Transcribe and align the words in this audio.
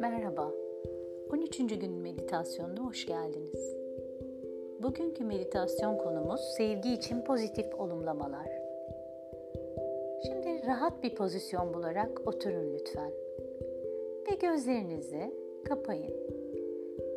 Merhaba, 0.00 0.52
13. 1.30 1.58
gün 1.58 1.92
meditasyonuna 1.92 2.80
hoş 2.80 3.06
geldiniz. 3.06 3.76
Bugünkü 4.82 5.24
meditasyon 5.24 5.98
konumuz 5.98 6.40
sevgi 6.56 6.92
için 6.92 7.20
pozitif 7.20 7.74
olumlamalar. 7.80 8.48
Şimdi 10.26 10.66
rahat 10.66 11.02
bir 11.02 11.14
pozisyon 11.14 11.74
bularak 11.74 12.20
oturun 12.26 12.74
lütfen. 12.74 13.12
Ve 14.30 14.34
gözlerinizi 14.40 15.34
kapayın. 15.64 16.14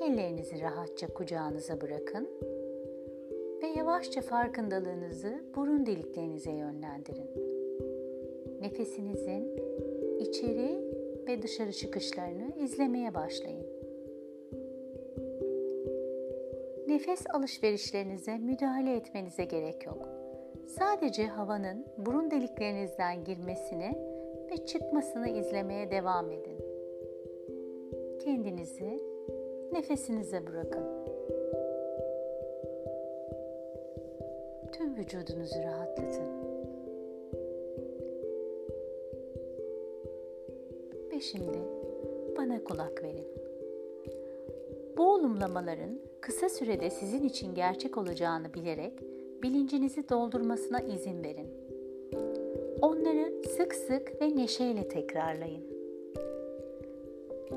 Ellerinizi 0.00 0.60
rahatça 0.60 1.06
kucağınıza 1.06 1.80
bırakın 1.80 2.28
ve 3.62 3.66
yavaşça 3.66 4.20
farkındalığınızı 4.20 5.44
burun 5.56 5.86
deliklerinize 5.86 6.50
yönlendirin. 6.50 7.30
Nefesinizin 8.60 9.56
içeri 10.18 10.84
ve 11.28 11.42
dışarı 11.42 11.72
çıkışlarını 11.72 12.52
izlemeye 12.56 13.14
başlayın. 13.14 13.66
Nefes 16.88 17.26
alışverişlerinize 17.34 18.38
müdahale 18.38 18.96
etmenize 18.96 19.44
gerek 19.44 19.86
yok. 19.86 20.08
Sadece 20.66 21.26
havanın 21.26 21.86
burun 21.98 22.30
deliklerinizden 22.30 23.24
girmesini 23.24 23.98
ve 24.50 24.66
çıkmasını 24.66 25.28
izlemeye 25.28 25.90
devam 25.90 26.30
edin. 26.30 26.58
Kendinizi 28.24 29.02
nefesinize 29.72 30.46
bırakın. 30.46 30.84
Tüm 34.72 34.96
vücudunuzu 34.96 35.54
rahatlatın. 35.58 36.26
Ve 41.12 41.20
şimdi 41.20 41.58
bana 42.36 42.64
kulak 42.64 43.02
verin. 43.02 43.26
Bu 44.96 45.12
olumlamaların 45.14 46.00
kısa 46.20 46.48
sürede 46.48 46.90
sizin 46.90 47.22
için 47.24 47.54
gerçek 47.54 47.98
olacağını 47.98 48.54
bilerek 48.54 48.92
bilincinizi 49.42 50.08
doldurmasına 50.08 50.80
izin 50.80 51.24
verin. 51.24 51.48
Onları 52.82 53.42
sık 53.56 53.74
sık 53.74 54.22
ve 54.22 54.36
neşeyle 54.36 54.88
tekrarlayın. 54.88 55.64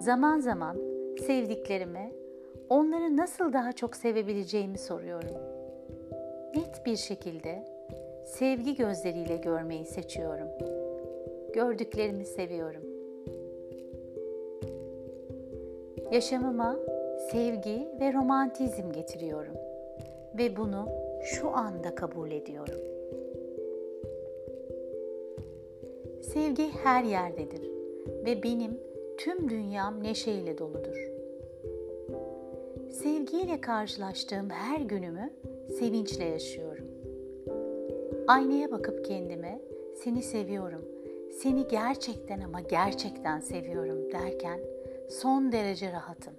Zaman 0.00 0.40
zaman 0.40 0.76
sevdiklerime 1.26 2.12
onları 2.68 3.16
nasıl 3.16 3.52
daha 3.52 3.72
çok 3.72 3.96
sevebileceğimi 3.96 4.78
soruyorum. 4.78 5.55
Net 6.56 6.86
bir 6.86 6.96
şekilde 6.96 7.64
sevgi 8.24 8.76
gözleriyle 8.76 9.36
görmeyi 9.36 9.84
seçiyorum. 9.84 10.48
Gördüklerimi 11.54 12.24
seviyorum. 12.24 12.82
Yaşamıma 16.12 16.76
sevgi 17.30 17.88
ve 18.00 18.12
romantizm 18.12 18.92
getiriyorum 18.92 19.54
ve 20.38 20.56
bunu 20.56 20.88
şu 21.24 21.48
anda 21.48 21.94
kabul 21.94 22.30
ediyorum. 22.30 22.80
Sevgi 26.22 26.68
her 26.82 27.04
yerdedir 27.04 27.70
ve 28.24 28.42
benim 28.42 28.80
tüm 29.18 29.50
dünyam 29.50 30.02
neşeyle 30.02 30.58
doludur. 30.58 31.10
Sevgiyle 32.90 33.60
karşılaştığım 33.60 34.50
her 34.50 34.80
günümü 34.80 35.30
sevinçle 35.78 36.24
yaşıyorum. 36.24 36.86
Aynaya 38.26 38.70
bakıp 38.70 39.04
kendime 39.04 39.60
seni 39.94 40.22
seviyorum, 40.22 40.84
seni 41.42 41.68
gerçekten 41.68 42.40
ama 42.40 42.60
gerçekten 42.60 43.40
seviyorum 43.40 44.12
derken 44.12 44.60
son 45.10 45.52
derece 45.52 45.92
rahatım. 45.92 46.34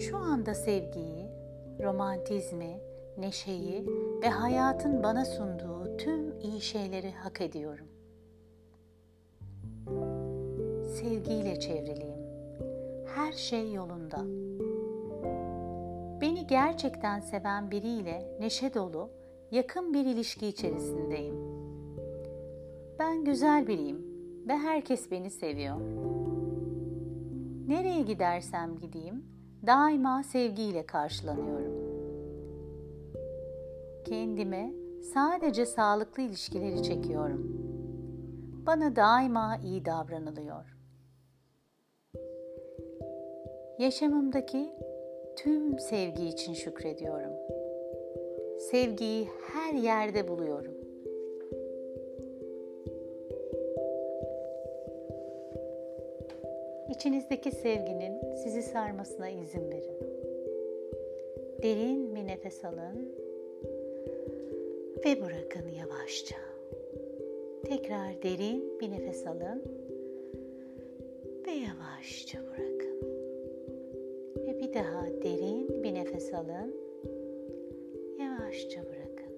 Şu 0.00 0.16
anda 0.16 0.54
sevgiyi, 0.54 1.26
romantizmi, 1.82 2.80
neşeyi 3.18 3.86
ve 4.22 4.28
hayatın 4.28 5.02
bana 5.02 5.24
sunduğu 5.24 5.96
tüm 5.96 6.38
iyi 6.40 6.60
şeyleri 6.60 7.10
hak 7.10 7.40
ediyorum. 7.40 7.86
Sevgiyle 10.86 11.60
çevriliyim. 11.60 12.28
Her 13.06 13.32
şey 13.32 13.72
yolunda. 13.72 14.24
Beni 16.20 16.46
gerçekten 16.46 17.20
seven 17.20 17.70
biriyle 17.70 18.36
neşe 18.40 18.74
dolu, 18.74 19.10
yakın 19.50 19.94
bir 19.94 20.04
ilişki 20.04 20.46
içerisindeyim. 20.46 21.34
Ben 22.98 23.24
güzel 23.24 23.66
biriyim 23.66 24.06
ve 24.48 24.56
herkes 24.56 25.10
beni 25.10 25.30
seviyor. 25.30 25.80
Nereye 27.68 28.02
gidersem 28.02 28.78
gideyim 28.78 29.24
daima 29.66 30.22
sevgiyle 30.22 30.86
karşılanıyorum. 30.86 31.72
Kendime 34.04 34.72
sadece 35.14 35.66
sağlıklı 35.66 36.22
ilişkileri 36.22 36.82
çekiyorum. 36.82 37.68
Bana 38.66 38.96
daima 38.96 39.56
iyi 39.56 39.84
davranılıyor. 39.84 40.76
Yaşamımdaki 43.78 44.72
tüm 45.42 45.78
sevgi 45.78 46.28
için 46.28 46.54
şükrediyorum. 46.54 47.32
Sevgiyi 48.58 49.28
her 49.52 49.74
yerde 49.74 50.28
buluyorum. 50.28 50.74
İçinizdeki 56.90 57.50
sevginin 57.50 58.34
sizi 58.34 58.62
sarmasına 58.62 59.28
izin 59.28 59.70
verin. 59.70 59.98
Derin 61.62 62.14
bir 62.14 62.26
nefes 62.26 62.64
alın 62.64 63.14
ve 65.04 65.22
bırakın 65.22 65.68
yavaşça. 65.78 66.36
Tekrar 67.64 68.22
derin 68.22 68.80
bir 68.80 68.90
nefes 68.90 69.26
alın 69.26 69.62
ve 71.46 71.50
yavaşça 71.50 72.38
bırakın. 72.38 72.88
Ve 74.36 74.60
bir 74.60 74.74
daha 74.74 75.06
derin 75.06 75.27
nefes 76.28 76.34
alın. 76.34 76.74
Yavaşça 78.18 78.82
bırakın. 78.82 79.32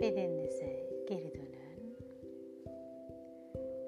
Bedeninize 0.00 0.90
geri 1.08 1.34
dönün. 1.34 1.96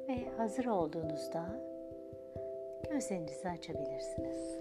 Ve 0.09 0.31
hazır 0.37 0.65
olduğunuzda 0.65 1.61
gözlerinizi 2.91 3.49
açabilirsiniz. 3.49 4.59